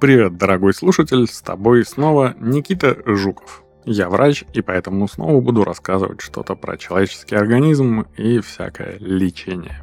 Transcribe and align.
Привет, 0.00 0.36
дорогой 0.36 0.74
слушатель, 0.74 1.26
с 1.26 1.42
тобой 1.42 1.84
снова 1.84 2.36
Никита 2.38 2.96
Жуков. 3.04 3.64
Я 3.84 4.08
врач, 4.08 4.44
и 4.52 4.60
поэтому 4.60 5.08
снова 5.08 5.40
буду 5.40 5.64
рассказывать 5.64 6.20
что-то 6.20 6.54
про 6.54 6.76
человеческий 6.76 7.34
организм 7.34 8.06
и 8.16 8.38
всякое 8.38 8.96
лечение. 9.00 9.82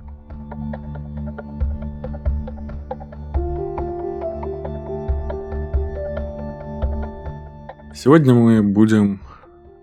Сегодня 7.93 8.34
мы 8.34 8.63
будем 8.63 9.20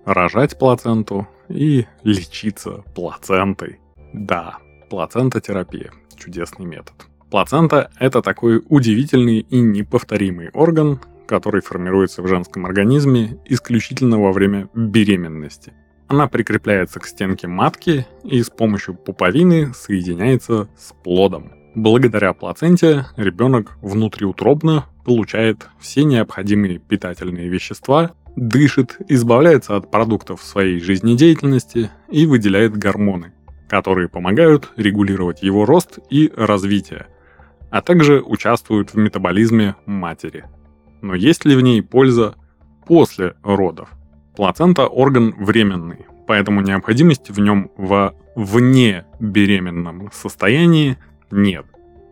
рожать 0.06 0.58
плаценту 0.58 1.29
и 1.50 1.85
лечиться 2.04 2.82
плацентой. 2.94 3.80
Да, 4.14 4.57
плацентотерапия– 4.88 5.93
чудесный 6.16 6.64
метод. 6.64 7.11
Плацента– 7.32 7.91
это 7.99 8.21
такой 8.21 8.63
удивительный 8.68 9.39
и 9.39 9.59
неповторимый 9.59 10.50
орган, 10.53 11.00
который 11.27 11.63
формируется 11.63 12.21
в 12.21 12.29
женском 12.29 12.67
организме 12.67 13.39
исключительно 13.46 14.21
во 14.21 14.32
время 14.32 14.68
беременности. 14.75 15.72
Она 16.08 16.29
прикрепляется 16.29 17.00
к 17.00 17.07
стенке 17.07 17.49
матки 17.49 18.07
и 18.22 18.43
с 18.43 18.50
помощью 18.50 18.96
пуповины 18.96 19.72
соединяется 19.72 20.68
с 20.77 20.93
плодом. 21.03 21.53
Благодаря 21.75 22.35
плаценте 22.35 23.07
ребенок 23.17 23.79
внутриутробно 23.80 24.85
получает 25.07 25.71
все 25.80 26.05
необходимые 26.05 26.80
питательные 26.80 27.49
вещества, 27.49 28.11
дышит, 28.36 28.99
избавляется 29.08 29.77
от 29.77 29.91
продуктов 29.91 30.43
своей 30.43 30.80
жизнедеятельности 30.80 31.91
и 32.11 32.27
выделяет 32.27 32.77
гормоны, 32.77 33.33
которые 33.70 34.11
помогают 34.11 34.70
регулировать 34.77 35.42
его 35.42 35.64
рост 35.64 35.98
и 36.11 36.30
развитие, 36.36 37.06
а 37.72 37.80
также 37.80 38.20
участвуют 38.20 38.92
в 38.92 38.98
метаболизме 38.98 39.74
матери. 39.86 40.44
Но 41.00 41.14
есть 41.14 41.46
ли 41.46 41.56
в 41.56 41.62
ней 41.62 41.82
польза 41.82 42.34
после 42.86 43.34
родов? 43.42 43.88
Плацента– 44.36 44.86
орган 44.86 45.34
временный, 45.38 46.06
поэтому 46.26 46.60
необходимость 46.60 47.30
в 47.30 47.40
нем 47.40 47.70
во 47.76 48.14
вне 48.36 49.06
беременном 49.20 50.10
состоянии 50.12 50.98
нет. 51.30 51.64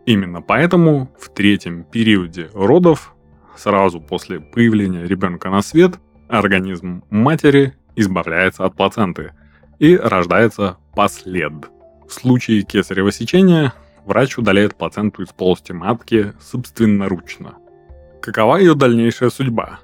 Именно 0.07 0.41
поэтому 0.41 1.11
в 1.19 1.29
третьем 1.29 1.83
периоде 1.83 2.49
родов, 2.53 3.13
сразу 3.55 4.01
после 4.01 4.39
появления 4.39 5.05
ребенка 5.05 5.51
на 5.51 5.61
свет, 5.61 5.99
организм 6.27 7.03
матери 7.11 7.75
избавляется 7.95 8.65
от 8.65 8.75
плаценты 8.75 9.33
и 9.77 9.95
рождается 9.95 10.77
послед. 10.95 11.53
В 12.07 12.13
случае 12.13 12.63
кесарево 12.63 13.11
сечения 13.11 13.73
врач 14.05 14.37
удаляет 14.37 14.75
плаценту 14.75 15.23
из 15.23 15.29
полости 15.29 15.71
матки 15.71 16.33
собственноручно. 16.39 17.55
Какова 18.21 18.57
ее 18.57 18.75
дальнейшая 18.75 19.29
судьба? 19.29 19.79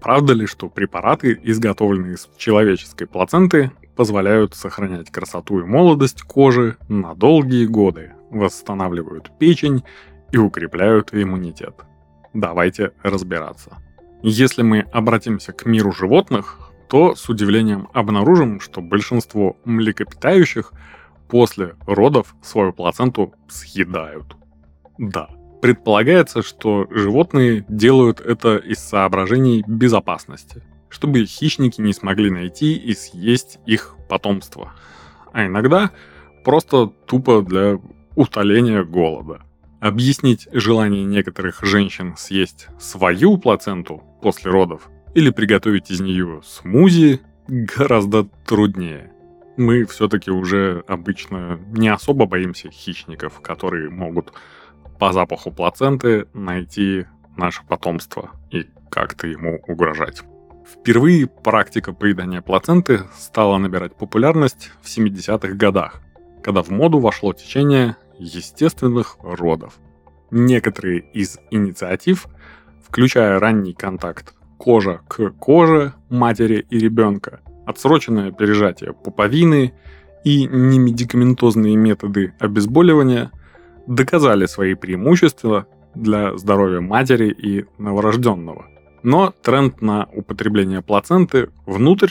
Правда 0.00 0.32
ли, 0.32 0.46
что 0.46 0.68
препараты, 0.68 1.38
изготовленные 1.42 2.14
из 2.14 2.28
человеческой 2.36 3.06
плаценты, 3.06 3.72
позволяют 3.96 4.54
сохранять 4.54 5.10
красоту 5.10 5.60
и 5.60 5.64
молодость 5.64 6.22
кожи 6.22 6.76
на 6.88 7.14
долгие 7.14 7.66
годы, 7.66 8.12
восстанавливают 8.30 9.32
печень 9.38 9.82
и 10.32 10.38
укрепляют 10.38 11.12
иммунитет? 11.12 11.74
Давайте 12.32 12.92
разбираться. 13.02 13.78
Если 14.22 14.62
мы 14.62 14.80
обратимся 14.92 15.52
к 15.52 15.66
миру 15.66 15.92
животных, 15.92 16.58
то 16.88 17.14
с 17.14 17.28
удивлением 17.28 17.88
обнаружим, 17.92 18.60
что 18.60 18.80
большинство 18.80 19.56
млекопитающих– 19.64 20.72
после 21.28 21.76
родов 21.86 22.34
свою 22.42 22.72
плаценту 22.72 23.34
съедают. 23.48 24.36
Да, 24.98 25.28
предполагается, 25.62 26.42
что 26.42 26.86
животные 26.90 27.64
делают 27.68 28.20
это 28.20 28.56
из 28.56 28.78
соображений 28.78 29.62
безопасности, 29.66 30.62
чтобы 30.88 31.24
хищники 31.24 31.80
не 31.80 31.92
смогли 31.92 32.30
найти 32.30 32.74
и 32.74 32.94
съесть 32.94 33.58
их 33.66 33.96
потомство. 34.08 34.72
А 35.32 35.46
иногда 35.46 35.90
просто 36.44 36.86
тупо 37.06 37.42
для 37.42 37.78
утоления 38.16 38.82
голода. 38.82 39.42
Объяснить 39.80 40.48
желание 40.50 41.04
некоторых 41.04 41.62
женщин 41.62 42.14
съесть 42.16 42.66
свою 42.80 43.38
плаценту 43.38 44.02
после 44.22 44.50
родов 44.50 44.88
или 45.14 45.30
приготовить 45.30 45.90
из 45.90 46.00
нее 46.00 46.40
смузи 46.44 47.20
гораздо 47.46 48.24
труднее– 48.44 49.12
мы 49.58 49.84
все-таки 49.84 50.30
уже 50.30 50.84
обычно 50.86 51.58
не 51.72 51.88
особо 51.88 52.26
боимся 52.26 52.70
хищников, 52.70 53.40
которые 53.40 53.90
могут 53.90 54.32
по 54.98 55.12
запаху 55.12 55.50
плаценты 55.50 56.26
найти 56.32 57.06
наше 57.36 57.62
потомство 57.66 58.30
и 58.50 58.66
как-то 58.90 59.26
ему 59.26 59.60
угрожать. 59.66 60.22
Впервые 60.66 61.26
практика 61.26 61.92
поедания 61.92 62.42
плаценты 62.42 63.02
стала 63.16 63.58
набирать 63.58 63.96
популярность 63.96 64.70
в 64.82 64.86
70-х 64.86 65.54
годах, 65.54 66.02
когда 66.42 66.62
в 66.62 66.70
моду 66.70 66.98
вошло 66.98 67.32
течение 67.32 67.96
естественных 68.18 69.16
родов. 69.22 69.78
Некоторые 70.30 71.00
из 71.00 71.38
инициатив, 71.50 72.26
включая 72.86 73.38
ранний 73.38 73.72
контакт 73.72 74.34
кожа 74.58 75.00
к 75.08 75.30
коже 75.30 75.94
матери 76.10 76.66
и 76.68 76.78
ребенка, 76.78 77.40
отсроченное 77.68 78.32
пережатие 78.32 78.94
пуповины 78.94 79.74
и 80.24 80.46
немедикаментозные 80.46 81.76
методы 81.76 82.32
обезболивания 82.38 83.30
доказали 83.86 84.46
свои 84.46 84.72
преимущества 84.74 85.66
для 85.94 86.36
здоровья 86.38 86.80
матери 86.80 87.28
и 87.28 87.66
новорожденного. 87.76 88.66
Но 89.02 89.34
тренд 89.42 89.82
на 89.82 90.08
употребление 90.14 90.80
плаценты 90.80 91.50
внутрь 91.66 92.10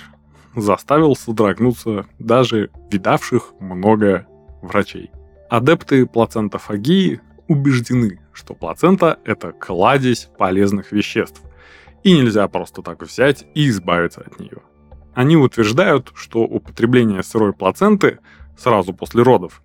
заставил 0.56 1.16
содрогнуться 1.16 2.06
даже 2.20 2.70
видавших 2.92 3.54
многое 3.60 4.28
врачей. 4.62 5.10
Адепты 5.50 6.06
плацентофагии 6.06 7.20
убеждены, 7.48 8.20
что 8.32 8.54
плацента– 8.54 9.18
это 9.26 9.54
кладезь 9.54 10.30
полезных 10.38 10.92
веществ, 10.92 11.42
и 12.04 12.14
нельзя 12.14 12.48
просто 12.48 12.84
так 12.84 13.02
взять 13.02 13.46
и 13.56 13.70
избавиться 13.70 14.22
от 14.22 14.40
нее. 14.40 14.60
Они 15.18 15.36
утверждают, 15.36 16.12
что 16.14 16.44
употребление 16.44 17.24
сырой 17.24 17.52
плаценты 17.52 18.20
сразу 18.56 18.94
после 18.94 19.24
родов 19.24 19.64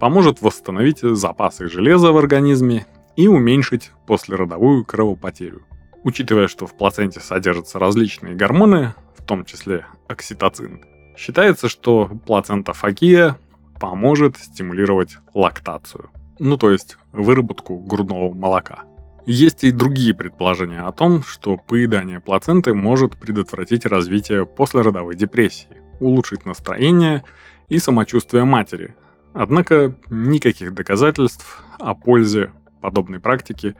поможет 0.00 0.40
восстановить 0.40 1.00
запасы 1.00 1.68
железа 1.68 2.10
в 2.10 2.16
организме 2.16 2.86
и 3.14 3.28
уменьшить 3.28 3.92
послеродовую 4.06 4.86
кровопотерю. 4.86 5.66
Учитывая, 6.04 6.48
что 6.48 6.66
в 6.66 6.74
плаценте 6.74 7.20
содержатся 7.20 7.78
различные 7.78 8.34
гормоны, 8.34 8.94
в 9.14 9.22
том 9.26 9.44
числе 9.44 9.84
окситоцин, 10.08 10.82
считается, 11.18 11.68
что 11.68 12.06
плацентофагия 12.24 13.36
поможет 13.78 14.38
стимулировать 14.38 15.18
лактацию, 15.34 16.08
ну 16.38 16.56
то 16.56 16.70
есть 16.70 16.96
выработку 17.12 17.76
грудного 17.78 18.32
молока. 18.32 18.84
Есть 19.30 19.62
и 19.62 19.72
другие 19.72 20.14
предположения 20.14 20.80
о 20.80 20.90
том, 20.90 21.22
что 21.22 21.58
поедание 21.58 22.18
плаценты 22.18 22.72
может 22.72 23.18
предотвратить 23.18 23.84
развитие 23.84 24.46
послеродовой 24.46 25.16
депрессии, 25.16 25.82
улучшить 26.00 26.46
настроение 26.46 27.24
и 27.68 27.78
самочувствие 27.78 28.44
матери. 28.44 28.96
Однако 29.34 29.94
никаких 30.08 30.72
доказательств 30.72 31.62
о 31.78 31.94
пользе 31.94 32.52
подобной 32.80 33.20
практики 33.20 33.76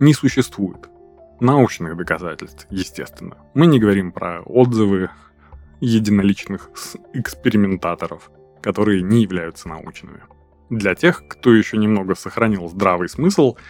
не 0.00 0.14
существует. 0.14 0.88
Научных 1.40 1.94
доказательств, 1.94 2.66
естественно. 2.70 3.36
Мы 3.52 3.66
не 3.66 3.78
говорим 3.78 4.12
про 4.12 4.40
отзывы 4.40 5.10
единоличных 5.82 6.70
экспериментаторов, 7.12 8.30
которые 8.62 9.02
не 9.02 9.20
являются 9.20 9.68
научными. 9.68 10.22
Для 10.70 10.94
тех, 10.94 11.28
кто 11.28 11.52
еще 11.52 11.76
немного 11.76 12.14
сохранил 12.14 12.66
здравый 12.70 13.10
смысл– 13.10 13.56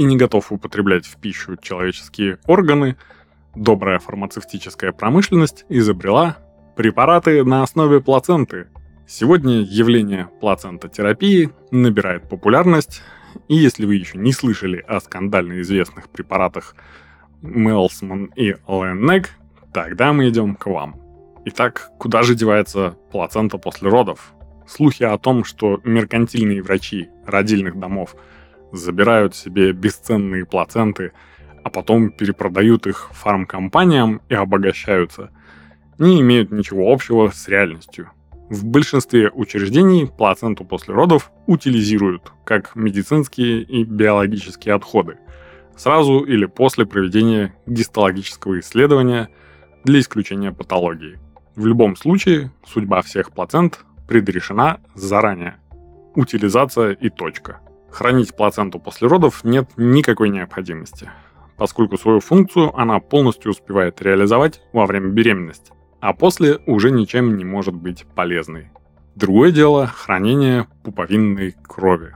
и 0.00 0.04
не 0.04 0.16
готов 0.16 0.50
употреблять 0.50 1.04
в 1.04 1.18
пищу 1.18 1.58
человеческие 1.60 2.38
органы, 2.46 2.96
добрая 3.54 3.98
фармацевтическая 3.98 4.92
промышленность 4.92 5.66
изобрела 5.68 6.38
препараты 6.74 7.44
на 7.44 7.62
основе 7.62 8.00
плаценты. 8.00 8.68
Сегодня 9.06 9.60
явление 9.60 10.30
плацентотерапии 10.40 11.50
набирает 11.70 12.30
популярность, 12.30 13.02
и 13.48 13.56
если 13.56 13.84
вы 13.84 13.96
еще 13.96 14.16
не 14.16 14.32
слышали 14.32 14.82
о 14.88 15.00
скандально 15.00 15.60
известных 15.60 16.08
препаратах 16.08 16.74
Мелсман 17.42 18.32
и 18.36 18.54
Леннег, 18.66 19.28
тогда 19.74 20.14
мы 20.14 20.30
идем 20.30 20.54
к 20.54 20.64
вам. 20.64 20.98
Итак, 21.44 21.90
куда 21.98 22.22
же 22.22 22.34
девается 22.34 22.96
плацента 23.12 23.58
после 23.58 23.90
родов? 23.90 24.32
Слухи 24.66 25.02
о 25.02 25.18
том, 25.18 25.44
что 25.44 25.78
меркантильные 25.84 26.62
врачи 26.62 27.10
родильных 27.26 27.78
домов– 27.78 28.16
забирают 28.72 29.34
себе 29.34 29.72
бесценные 29.72 30.44
плаценты, 30.44 31.12
а 31.62 31.70
потом 31.70 32.10
перепродают 32.10 32.86
их 32.86 33.10
фармкомпаниям 33.12 34.22
и 34.28 34.34
обогащаются, 34.34 35.30
не 35.98 36.20
имеют 36.20 36.50
ничего 36.50 36.92
общего 36.92 37.30
с 37.30 37.48
реальностью. 37.48 38.10
В 38.48 38.64
большинстве 38.64 39.30
учреждений 39.30 40.06
плаценту 40.06 40.64
после 40.64 40.94
родов 40.94 41.30
утилизируют, 41.46 42.32
как 42.44 42.74
медицинские 42.74 43.62
и 43.62 43.84
биологические 43.84 44.74
отходы, 44.74 45.18
сразу 45.76 46.20
или 46.20 46.46
после 46.46 46.84
проведения 46.84 47.54
гистологического 47.66 48.58
исследования 48.58 49.28
для 49.84 50.00
исключения 50.00 50.50
патологии. 50.50 51.18
В 51.54 51.66
любом 51.66 51.94
случае, 51.94 52.50
судьба 52.66 53.02
всех 53.02 53.32
плацент 53.32 53.84
предрешена 54.08 54.80
заранее. 54.94 55.56
Утилизация 56.16 56.92
и 56.92 57.08
точка. 57.08 57.60
Хранить 57.90 58.36
плаценту 58.36 58.78
после 58.78 59.08
родов 59.08 59.44
нет 59.44 59.68
никакой 59.76 60.30
необходимости, 60.30 61.10
поскольку 61.56 61.98
свою 61.98 62.20
функцию 62.20 62.74
она 62.78 63.00
полностью 63.00 63.50
успевает 63.50 64.00
реализовать 64.00 64.62
во 64.72 64.86
время 64.86 65.08
беременности, 65.08 65.72
а 66.00 66.12
после 66.12 66.58
уже 66.66 66.90
ничем 66.90 67.36
не 67.36 67.44
может 67.44 67.74
быть 67.74 68.06
полезной. 68.14 68.70
Другое 69.16 69.50
дело– 69.50 69.86
хранение 69.94 70.66
пуповинной 70.84 71.54
крови. 71.62 72.14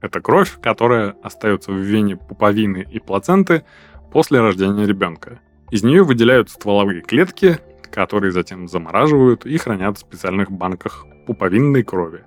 Это 0.00 0.20
кровь, 0.20 0.58
которая 0.62 1.16
остается 1.22 1.72
в 1.72 1.78
вене 1.78 2.16
пуповины 2.16 2.86
и 2.90 3.00
плаценты 3.00 3.64
после 4.12 4.40
рождения 4.40 4.86
ребенка. 4.86 5.40
Из 5.70 5.82
нее 5.82 6.04
выделяют 6.04 6.48
стволовые 6.48 7.02
клетки, 7.02 7.58
которые 7.90 8.30
затем 8.30 8.68
замораживают 8.68 9.44
и 9.44 9.58
хранят 9.58 9.98
в 9.98 10.00
специальных 10.00 10.50
банках 10.50 11.04
пуповинной 11.26 11.82
крови, 11.82 12.24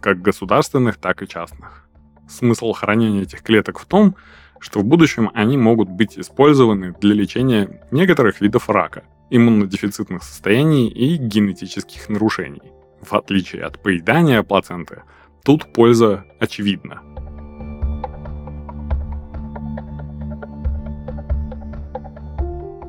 как 0.00 0.22
государственных, 0.22 0.96
так 0.96 1.22
и 1.22 1.28
частных. 1.28 1.89
Смысл 2.30 2.72
хранения 2.72 3.22
этих 3.22 3.42
клеток 3.42 3.80
в 3.80 3.86
том, 3.86 4.14
что 4.60 4.80
в 4.80 4.84
будущем 4.84 5.30
они 5.34 5.56
могут 5.56 5.88
быть 5.88 6.16
использованы 6.16 6.94
для 7.00 7.14
лечения 7.14 7.82
некоторых 7.90 8.40
видов 8.40 8.70
рака, 8.70 9.02
иммунодефицитных 9.30 10.22
состояний 10.22 10.88
и 10.88 11.16
генетических 11.16 12.08
нарушений. 12.08 12.62
В 13.02 13.14
отличие 13.14 13.64
от 13.64 13.82
поедания 13.82 14.42
плаценты, 14.44 15.02
тут 15.42 15.72
польза 15.72 16.24
очевидна. 16.38 17.02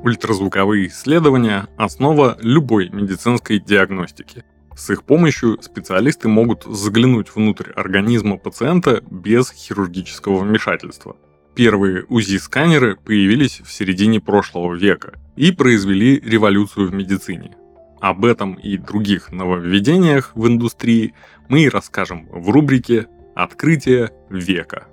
Ультразвуковые 0.03 0.87
исследования– 0.87 1.67
основа 1.77 2.37
любой 2.41 2.89
медицинской 2.89 3.59
диагностики. 3.59 4.43
С 4.75 4.89
их 4.89 5.03
помощью 5.03 5.61
специалисты 5.61 6.27
могут 6.27 6.63
заглянуть 6.63 7.35
внутрь 7.35 7.71
организма 7.71 8.37
пациента 8.37 9.03
без 9.09 9.51
хирургического 9.51 10.39
вмешательства. 10.39 11.17
Первые 11.55 12.05
УЗИ-сканеры 12.07 12.95
появились 12.95 13.61
в 13.61 13.71
середине 13.71 14.21
прошлого 14.21 14.73
века 14.73 15.19
и 15.35 15.51
произвели 15.51 16.19
революцию 16.19 16.89
в 16.89 16.93
медицине. 16.93 17.55
Об 17.99 18.25
этом 18.25 18.53
и 18.53 18.77
других 18.77 19.31
нововведениях 19.31 20.31
в 20.33 20.47
индустрии 20.47 21.13
мы 21.49 21.63
и 21.63 21.69
расскажем 21.69 22.27
в 22.31 22.49
рубрике 22.49 23.07
«Открытие 23.35 24.11
века». 24.29 24.87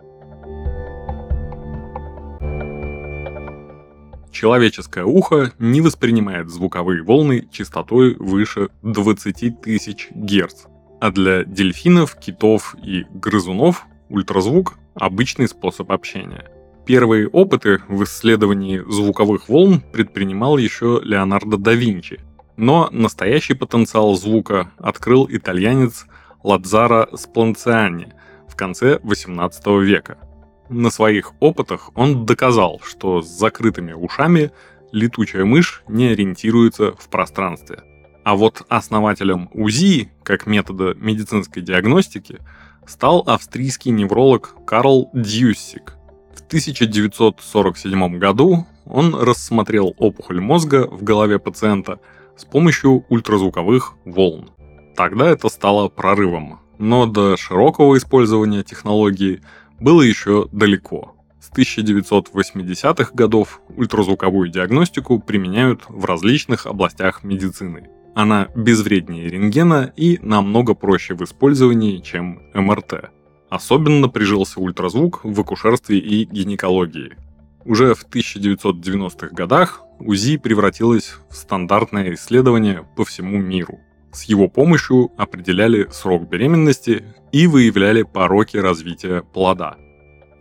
Человеческое 4.39 5.05
ухо 5.05 5.53
не 5.59 5.81
воспринимает 5.81 6.49
звуковые 6.49 7.03
волны 7.03 7.49
частотой 7.51 8.15
выше 8.15 8.69
20 8.83 9.61
тысяч 9.61 10.11
Гц, 10.13 10.67
а 11.01 11.11
для 11.11 11.43
дельфинов, 11.43 12.15
китов 12.15 12.77
и 12.81 13.05
грызунов 13.13 13.85
ультразвук– 14.09 14.79
обычный 14.95 15.49
способ 15.49 15.91
общения. 15.91 16.53
Первые 16.87 17.27
опыты 17.27 17.83
в 17.89 18.05
исследовании 18.05 18.81
звуковых 18.89 19.49
волн 19.49 19.81
предпринимал 19.81 20.57
еще 20.57 21.01
Леонардо 21.03 21.57
да 21.57 21.73
Винчи, 21.73 22.21
но 22.57 22.89
настоящий 22.93 23.55
потенциал 23.55 24.15
звука 24.15 24.71
открыл 24.79 25.27
итальянец 25.29 26.07
Ладзаро 26.45 27.09
Спалланцани 27.13 28.13
в 28.47 28.55
конце 28.55 29.01
18 29.03 29.67
века– 29.83 30.17
на 30.69 30.91
своих 30.91 31.33
опытах 31.41 31.91
он 31.95 32.27
доказал, 32.27 32.81
что 32.85 33.23
с 33.23 33.27
закрытыми 33.29 33.93
ушами 33.93 34.53
летучая 34.93 35.45
мышь 35.45 35.83
не 35.89 36.09
ориентируется 36.09 36.93
в 36.93 37.09
пространстве. 37.09 37.83
А 38.25 38.37
вот 38.37 38.63
основателем 38.69 39.49
УЗИ, 39.53 40.11
как 40.23 40.47
метода 40.47 40.95
медицинской 40.95 41.63
диагностики, 41.63 42.39
стал 42.87 43.23
австрийский 43.27 43.91
невролог 43.91 44.55
Карл 44.67 45.11
Дюссик. 45.15 45.95
В 46.35 46.47
1947 46.47 48.19
году 48.19 48.67
он 48.85 49.15
рассмотрел 49.15 49.95
опухоль 49.99 50.41
мозга 50.41 50.87
в 50.87 51.03
голове 51.03 51.39
пациента 51.39 52.01
с 52.37 52.45
помощью 52.45 53.05
ультразвуковых 53.09 53.95
волн. 54.05 54.51
Тогда 54.97 55.29
это 55.29 55.49
стало 55.49 55.89
прорывом, 55.89 56.61
но 56.79 57.07
до 57.07 57.37
широкого 57.37 57.97
использования 57.97 58.63
технологии– 58.63 59.43
было 59.81 60.03
еще 60.03 60.49
далеко. 60.53 61.15
С 61.41 61.51
1980-х 61.51 63.13
годов 63.15 63.61
ультразвуковую 63.77 64.51
диагностику 64.51 65.21
применяют 65.21 65.83
в 65.89 66.05
различных 66.05 66.67
областях 66.67 67.23
медицины. 67.23 67.89
Она 68.15 68.49
безвреднее 68.57 69.29
рентгена 69.29 69.93
и 69.97 70.19
намного 70.21 70.75
проще 70.75 71.15
в 71.15 71.23
использовании, 71.23 71.99
чем 71.99 72.43
МРТ. 72.55 73.11
Особенно 73.49 74.09
прижился 74.09 74.61
ультразвук 74.61 75.21
в 75.23 75.41
акушерстве 75.41 75.99
и 75.99 76.25
гинекологии. 76.25 77.17
Уже 77.65 77.95
в 77.95 78.05
1990-х 78.07 79.29
годах 79.29 79.83
УЗИ 80.01 80.37
превратилось 80.37 81.15
в 81.31 81.37
стандартное 81.37 82.15
исследование 82.15 82.87
по 82.97 83.05
всему 83.05 83.39
миру. 83.39 83.79
С 84.13 84.25
его 84.25 84.49
помощью 84.49 85.11
определяли 85.17 85.87
срок 85.91 86.29
беременности 86.29 87.05
и 87.31 87.47
выявляли 87.47 88.03
пороки 88.03 88.57
развития 88.57 89.23
плода. 89.23 89.77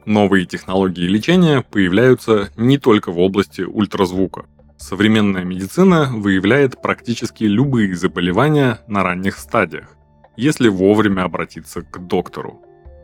Новые 0.06 0.46
технологии 0.46 1.06
лечения 1.06 1.62
появляются 1.62 2.50
не 2.56 2.78
только 2.78 3.12
в 3.12 3.20
области 3.20 3.62
ультразвука. 3.62 4.46
Современная 4.78 5.44
медицина 5.44 6.10
выявляет 6.14 6.82
практически 6.82 7.44
любые 7.44 7.94
заболевания 7.96 8.80
на 8.88 9.04
ранних 9.04 9.38
стадиях, 9.38 9.98
если 10.38 10.70
вовремя 10.70 11.24
обратиться 11.24 11.82
к 11.82 12.08
доктору. 12.08 12.62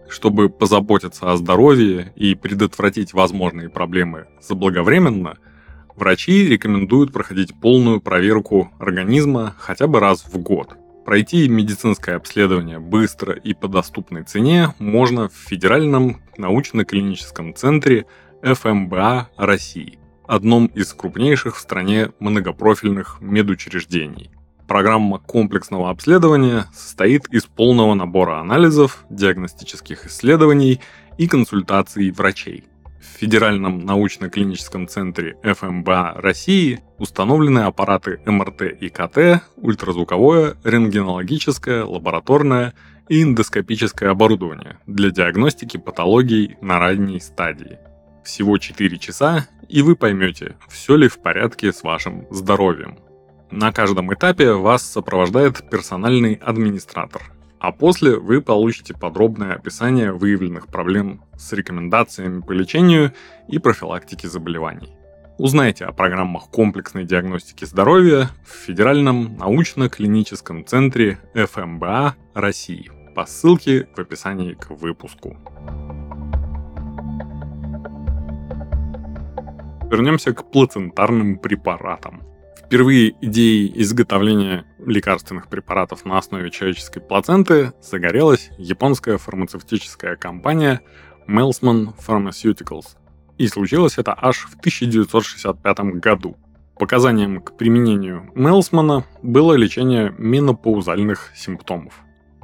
Чтобы 0.08 0.50
позаботиться 0.50 1.32
о 1.32 1.36
здоровье 1.36 2.14
и 2.16 2.36
предотвратить 2.36 3.14
возможные 3.14 3.70
проблемы 3.70 4.28
заблаговременно– 4.40 5.38
Врачи 5.96 6.48
рекомендуют 6.48 7.14
проходить 7.14 7.54
полную 7.54 8.02
проверку 8.02 8.72
организма 8.80 9.56
хотя 9.58 9.88
бы 9.88 10.00
раз 10.00 10.26
в 10.26 10.38
год. 10.40 10.76
Пройти 11.06 11.48
медицинское 11.48 12.16
обследование 12.16 12.80
быстро 12.80 13.34
и 13.34 13.54
по 13.54 13.68
доступной 13.68 14.24
цене 14.24 14.74
можно 14.80 15.30
в 15.30 15.34
Федеральном 15.34 16.22
научно-клиническом 16.38 17.54
центре 17.54 18.06
ФМБА 18.42 19.30
России, 19.38 20.00
одном 20.28 20.66
из 20.68 20.94
крупнейших 20.94 21.58
в 21.58 21.60
стране 21.60 22.12
многопрофильных 22.20 23.18
медучреждений. 23.22 24.32
Программа 24.68 25.20
комплексного 25.20 25.90
обследования 25.90 26.66
состоит 26.74 27.28
из 27.28 27.46
полного 27.46 27.94
набора 27.94 28.40
анализов, 28.40 29.06
диагностических 29.10 30.08
исследований 30.08 30.80
и 31.18 31.28
консультаций 31.28 32.10
врачей– 32.12 32.64
в 33.04 33.20
Федеральном 33.20 33.80
научно-клиническом 33.80 34.88
центре 34.88 35.36
ФМБА 35.44 36.14
России 36.16 36.82
установлены 36.98 37.60
аппараты 37.60 38.22
МРТ 38.26 38.62
и 38.80 38.90
КТ, 38.90 39.44
ультразвуковое, 39.58 40.56
рентгенологическое, 40.64 41.84
лабораторное 41.84 42.74
и 43.10 43.22
эндоскопическое 43.22 44.10
оборудование 44.10 44.78
для 44.88 45.12
диагностики 45.12 45.78
патологий 45.78 46.56
на 46.62 46.80
ранней 46.80 47.20
стадии. 47.20 47.78
Всего 48.24 48.58
4 48.58 48.98
часа, 49.00 49.48
и 49.68 49.82
вы 49.82 49.98
поймете, 49.98 50.56
все 50.70 50.96
ли 50.96 51.10
в 51.10 51.22
порядке 51.22 51.74
с 51.74 51.84
вашим 51.84 52.26
здоровьем. 52.32 52.98
На 53.52 53.74
каждом 53.74 54.14
этапе 54.14 54.54
вас 54.54 54.82
сопровождает 54.82 55.70
персональный 55.70 56.36
администратор, 56.36 57.22
а 57.64 57.72
после 57.72 58.18
вы 58.18 58.42
получите 58.42 58.94
подробное 58.94 59.54
описание 59.54 60.12
выявленных 60.12 60.68
проблем 60.68 61.22
с 61.38 61.54
рекомендациями 61.54 62.42
по 62.42 62.52
лечению 62.52 63.14
и 63.48 63.58
профилактике 63.58 64.28
заболеваний. 64.28 64.90
Узнайте 65.38 65.86
о 65.86 65.94
программах 65.94 66.50
комплексной 66.50 67.06
диагностики 67.06 67.64
здоровья 67.64 68.30
в 68.46 68.50
Федеральном 68.50 69.38
научно-клиническом 69.38 70.66
центре 70.66 71.20
ФМБА 71.36 72.18
России 72.34 72.92
по 73.16 73.26
ссылке 73.26 73.88
в 73.96 74.00
описании 74.00 74.56
к 74.56 74.72
выпуску. 74.72 75.38
Вернемся 79.90 80.34
к 80.34 80.52
плацентарным 80.52 81.38
препаратам. 81.38 82.24
Впервые 82.58 83.16
идеей 83.22 83.72
изготовления 83.82 84.66
лекарственных 84.86 85.48
препаратов 85.48 86.06
на 86.06 86.18
основе 86.18 86.50
человеческой 86.50 87.02
плаценты 87.02 87.74
загорелась 87.82 88.50
японская 88.58 89.18
фармацевтическая 89.18 90.16
компания 90.16 90.82
Melsman 91.28 91.94
Pharmaceuticals. 92.06 92.98
И 93.38 93.48
случилось 93.48 93.98
это 93.98 94.16
аж 94.20 94.46
в 94.46 94.58
1965 94.60 95.80
году. 96.00 96.38
Показанием 96.78 97.42
к 97.42 97.56
применению 97.58 98.32
Мелсмана 98.36 99.06
было 99.22 99.54
лечение 99.54 100.14
менопаузальных 100.18 101.32
симптомов. 101.36 101.94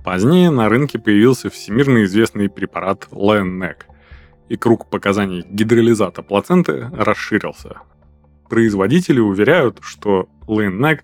Позднее 0.04 0.50
на 0.50 0.70
рынке 0.70 1.00
появился 1.00 1.50
всемирно 1.50 2.04
известный 2.04 2.50
препарат 2.50 3.08
Lenec, 3.12 3.84
и 4.48 4.56
круг 4.56 4.90
показаний 4.90 5.44
гидролизата 5.48 6.24
плаценты 6.24 6.90
расширился. 6.94 7.82
Производители 8.50 9.20
уверяют, 9.20 9.80
что 9.82 10.28
Лейннек 10.48 11.04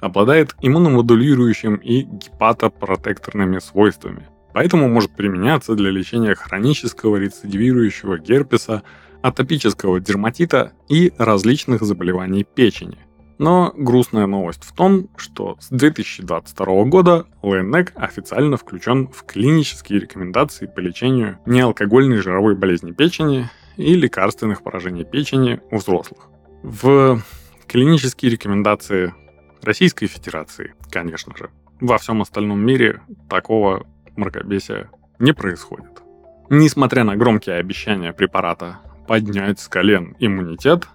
обладает 0.00 0.54
иммуномодулирующим 0.60 1.76
и 1.76 2.02
гепатопротекторными 2.02 3.58
свойствами, 3.58 4.26
поэтому 4.52 4.88
может 4.88 5.16
применяться 5.16 5.74
для 5.74 5.90
лечения 5.90 6.34
хронического 6.34 7.16
рецидивирующего 7.16 8.18
герпеса, 8.18 8.82
атопического 9.22 10.00
дерматита 10.00 10.72
и 10.88 11.12
различных 11.18 11.82
заболеваний 11.82 12.44
печени– 12.44 12.98
но 13.42 13.72
грустная 13.76 14.26
новость 14.26 14.62
в 14.62 14.72
том, 14.72 15.08
что 15.16 15.56
с 15.58 15.68
2022 15.68 16.84
года 16.84 17.26
ЛНЭК 17.42 17.92
официально 17.96 18.56
включен 18.56 19.08
в 19.08 19.24
клинические 19.24 19.98
рекомендации 19.98 20.66
по 20.66 20.78
лечению 20.78 21.40
неалкогольной 21.44 22.18
жировой 22.18 22.54
болезни 22.54 22.92
печени 22.92 23.50
и 23.76 23.94
лекарственных 23.94 24.62
поражений 24.62 25.04
печени 25.04 25.60
у 25.72 25.78
взрослых. 25.78 26.28
В 26.62 27.20
клинические 27.66 28.30
рекомендации 28.32 29.14
Российской 29.62 30.06
Федерации, 30.06 30.74
конечно 30.90 31.36
же. 31.36 31.50
Во 31.80 31.98
всем 31.98 32.22
остальном 32.22 32.64
мире 32.64 33.00
такого 33.28 33.86
мракобесия 34.16 34.90
не 35.18 35.32
происходит. 35.32 36.02
Несмотря 36.50 37.04
на 37.04 37.16
громкие 37.16 37.56
обещания 37.56 38.12
препарата 38.12 38.78
поднять 39.08 39.58
с 39.58 39.68
колен 39.68 40.16
иммунитет 40.18 40.88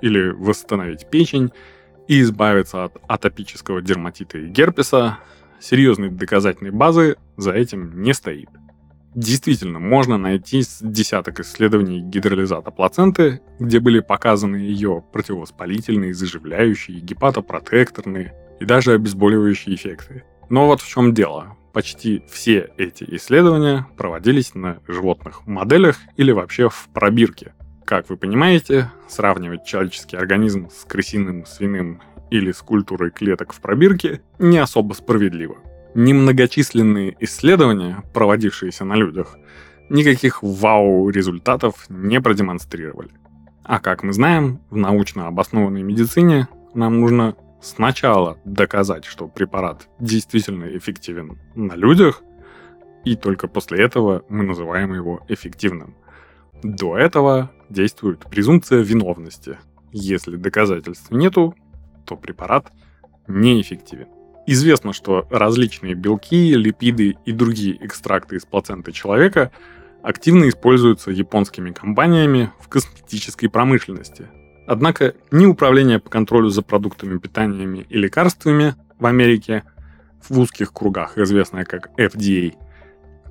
или 0.00 0.30
восстановить 0.30 1.08
печень, 1.10 1.50
и 2.08 2.20
избавиться 2.20 2.84
от 2.84 2.96
атопического 3.08 3.82
дерматита 3.82 4.38
и 4.38 4.48
герпеса, 4.48 5.18
серьезной 5.60 6.10
доказательной 6.10 6.70
базы 6.70 7.16
за 7.36 7.52
этим 7.52 8.02
не 8.02 8.14
стоит. 8.14 8.48
Действительно, 9.16 9.80
можно 9.80 10.16
найти 10.16 10.62
десяток 10.80 11.40
исследований 11.40 12.00
гидролизата 12.00 12.70
плаценты, 12.70 13.40
где 13.58 13.80
были 13.80 13.98
показаны 14.00 14.56
ее 14.56 15.02
противовоспалительные, 15.12 16.14
заживляющие, 16.14 17.00
гепатопротекторные 17.00 18.32
и 18.60 18.64
даже 18.64 18.92
обезболивающие 18.92 19.74
эффекты. 19.74 20.22
Но 20.48 20.66
вот 20.66 20.80
в 20.80 20.88
чем 20.88 21.14
дело. 21.14 21.56
Почти 21.72 22.22
все 22.30 22.70
эти 22.78 23.04
исследования 23.16 23.86
проводились 23.96 24.54
на 24.54 24.78
животных 24.86 25.46
моделях 25.46 25.98
или 26.16 26.30
вообще 26.30 26.68
в 26.68 26.88
пробирке– 26.94 27.52
как 27.86 28.10
вы 28.10 28.16
понимаете, 28.16 28.90
сравнивать 29.08 29.64
человеческий 29.64 30.16
организм 30.16 30.68
с 30.70 30.84
крысиным, 30.84 31.46
свиным 31.46 32.02
или 32.32 32.50
с 32.50 32.58
культурой 32.58 33.12
клеток 33.12 33.52
в 33.52 33.60
пробирке 33.60 34.22
не 34.40 34.58
особо 34.58 34.92
справедливо. 34.92 35.56
Немногочисленные 35.96 37.16
исследования, 37.20 38.04
проводившиеся 38.12 38.84
на 38.84 38.94
людях, 38.94 39.36
никаких 39.88 40.42
вау-результатов 40.42 41.86
не 41.88 42.20
продемонстрировали. 42.20 43.10
А 43.64 43.80
как 43.80 44.04
мы 44.04 44.12
знаем, 44.12 44.60
в 44.70 44.76
научно 44.76 45.26
обоснованной 45.26 45.82
медицине 45.82 46.48
нам 46.74 47.00
нужно 47.00 47.34
сначала 47.60 48.38
доказать, 48.44 49.04
что 49.04 49.26
препарат 49.26 49.88
действительно 49.98 50.64
эффективен 50.76 51.40
на 51.54 51.74
людях, 51.74 52.22
и 53.04 53.16
только 53.16 53.48
после 53.48 53.82
этого 53.82 54.24
мы 54.28 54.44
называем 54.44 54.94
его 54.94 55.24
эффективным– 55.28 55.96
до 56.62 56.96
этого 56.96 57.50
действует 57.68 58.20
презумпция 58.30 58.80
виновности. 58.80 59.58
Если 59.92 60.36
доказательств 60.36 61.10
нету, 61.10 61.54
то 62.04 62.16
препарат 62.16 62.72
неэффективен. 63.28 64.08
Известно, 64.46 64.92
что 64.92 65.26
различные 65.30 65.94
белки, 65.94 66.54
липиды 66.54 67.16
и 67.24 67.32
другие 67.32 67.84
экстракты 67.84 68.36
из 68.36 68.44
плаценты 68.44 68.92
человека 68.92 69.50
активно 70.02 70.48
используются 70.48 71.10
японскими 71.10 71.72
компаниями 71.72 72.52
в 72.60 72.68
косметической 72.68 73.48
промышленности. 73.48 74.28
Однако 74.68 75.14
ни 75.30 75.46
Управление 75.46 75.98
по 75.98 76.10
контролю 76.10 76.48
за 76.48 76.62
продуктами 76.62 77.18
питания 77.18 77.84
и 77.88 77.96
лекарствами 77.96 78.74
в 78.98 79.06
Америке, 79.06 79.64
в 80.28 80.38
узких 80.38 80.72
кругах 80.72 81.18
известное 81.18 81.64
как 81.64 81.90
FDA, 81.98 82.54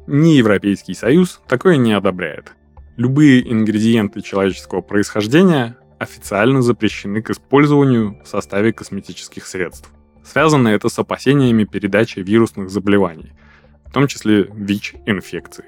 ни 0.08 0.30
Европейский 0.30 0.94
Союз 0.94 1.42
такое 1.48 1.78
не 1.78 1.94
одобряет– 1.94 2.54
Любые 2.98 3.52
ингредиенты 3.52 4.22
человеческого 4.22 4.80
происхождения 4.80 5.78
официально 6.00 6.62
запрещены 6.62 7.22
к 7.22 7.30
использованию 7.30 8.22
в 8.24 8.28
составе 8.28 8.72
косметических 8.72 9.46
средств. 9.46 9.92
Связано 10.26 10.70
это 10.70 10.90
с 10.90 10.98
опасениями 10.98 11.66
передачи 11.66 12.20
вирусных 12.20 12.70
заболеваний, 12.70 13.34
в 13.86 13.92
том 13.92 14.08
числе 14.08 14.50
ВИЧ-инфекции. 14.52 15.66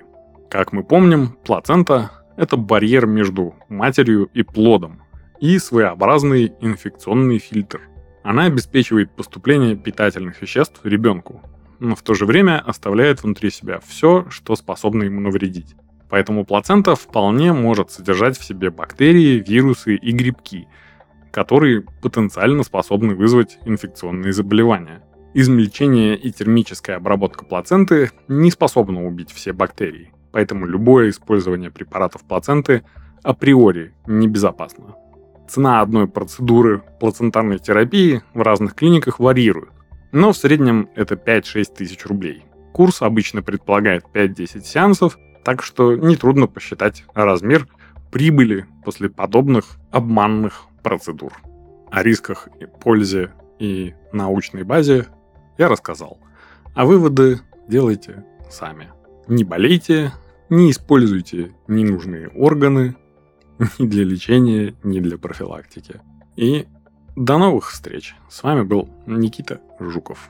Как 0.49 0.73
мы 0.73 0.83
помним, 0.83 1.37
плацента– 1.45 2.11
это 2.37 2.57
барьер 2.57 3.05
между 3.05 3.55
матерью 3.69 4.29
и 4.33 4.41
плодом 4.41 5.03
и 5.39 5.59
своеобразный 5.59 6.53
инфекционный 6.59 7.37
фильтр. 7.37 7.81
Она 8.23 8.45
обеспечивает 8.45 9.15
поступление 9.15 9.75
питательных 9.75 10.41
веществ 10.41 10.79
ребенку, 10.83 11.41
но 11.79 11.95
в 11.95 12.01
то 12.01 12.15
же 12.15 12.25
время 12.25 12.59
оставляет 12.59 13.21
внутри 13.21 13.51
себя 13.51 13.79
все, 13.85 14.25
что 14.29 14.55
способно 14.55 15.03
ему 15.03 15.21
навредить. 15.21 15.75
Поэтому 16.09 16.45
плацента 16.45 16.95
вполне 16.95 17.53
может 17.53 17.91
содержать 17.91 18.37
в 18.37 18.43
себе 18.43 18.71
бактерии, 18.71 19.43
вирусы 19.45 19.95
и 19.95 20.11
грибки, 20.11 20.67
которые 21.31 21.83
потенциально 22.01 22.63
способны 22.63 23.15
вызвать 23.15 23.59
инфекционные 23.65 24.33
заболевания. 24.33 25.03
Измельчение 25.33 26.17
и 26.17 26.31
термическая 26.31 26.97
обработка 26.97 27.45
плаценты 27.45 28.11
не 28.27 28.49
способны 28.49 29.05
убить 29.05 29.31
все 29.31 29.53
бактерии, 29.53 30.11
поэтому 30.31 30.65
любое 30.65 31.09
использование 31.09 31.69
препаратов 31.69 32.23
плаценты 32.23 32.83
априори 33.23 33.93
небезопасно. 34.07 34.95
Цена 35.47 35.81
одной 35.81 36.07
процедуры 36.07 36.83
плацентарной 36.99 37.59
терапии 37.59 38.21
в 38.33 38.41
разных 38.41 38.73
клиниках 38.73 39.19
варьирует, 39.19 39.69
но 40.11 40.31
в 40.33 40.37
среднем 40.37 40.89
это 40.95 41.15
5-6 41.15 41.75
тысяч 41.75 42.05
рублей. 42.05 42.45
Курс 42.73 43.01
обычно 43.01 43.41
предполагает 43.41 44.05
5-10 44.13 44.63
сеансов, 44.63 45.17
так 45.43 45.63
что 45.63 45.95
нетрудно 45.95 46.47
посчитать 46.47 47.05
размер 47.13 47.67
прибыли 48.11 48.65
после 48.83 49.09
подобных 49.09 49.77
обманных 49.91 50.66
процедур. 50.87 51.33
О 51.91 52.01
рисках, 52.01 52.47
пользе 52.81 53.31
и 53.59 53.93
научной 54.13 54.63
базе 54.63 55.07
я 55.57 55.67
рассказал. 55.67 56.17
А 56.75 56.85
выводы 56.85 57.41
делайте 57.67 58.23
сами. 58.49 58.87
Не 59.27 59.43
болейте, 59.43 60.13
не 60.49 60.71
используйте 60.71 61.51
ненужные 61.67 62.29
органы 62.29 62.95
ни 63.79 63.87
для 63.87 64.05
лечения, 64.05 64.75
ни 64.83 65.01
для 65.01 65.17
профилактики. 65.17 65.99
И 66.37 66.67
до 67.17 67.37
новых 67.37 67.69
встреч. 67.69 68.15
С 68.29 68.43
вами 68.43 68.61
был 68.61 68.87
Никита 69.05 69.59
Жуков. 69.81 70.29